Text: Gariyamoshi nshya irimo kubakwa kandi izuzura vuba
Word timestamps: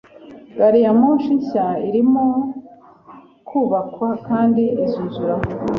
Gariyamoshi 0.57 1.31
nshya 1.39 1.67
irimo 1.87 2.25
kubakwa 3.47 4.09
kandi 4.27 4.63
izuzura 4.83 5.33
vuba 5.41 5.63